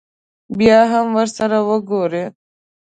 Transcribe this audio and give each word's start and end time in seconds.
بیا 0.57 0.79
به 0.83 0.89
هم 0.91 1.07
ورسره 1.17 1.57
وګوري. 1.69 2.23